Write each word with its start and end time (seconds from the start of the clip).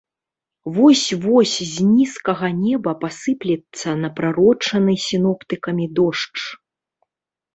Вось-вось 0.75 1.51
з 1.73 1.89
нізкага 1.89 2.47
неба 2.63 2.91
пасыплецца 3.03 3.89
напрарочаны 4.03 4.93
сіноптыкамі 5.07 5.85
дождж. 6.01 6.39